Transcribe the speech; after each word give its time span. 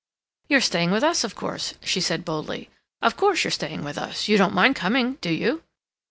"You 0.49 0.57
are 0.57 0.61
staying 0.61 0.89
with 0.89 1.03
us, 1.03 1.23
of 1.23 1.35
course," 1.35 1.75
she 1.83 2.01
said 2.01 2.25
boldly. 2.25 2.71
"Of 3.03 3.15
course, 3.15 3.43
you're 3.43 3.51
staying 3.51 3.83
with 3.83 3.99
us—you 3.99 4.35
don't 4.35 4.51
mind 4.55 4.75
coming, 4.75 5.19
do 5.21 5.31
you?" 5.31 5.61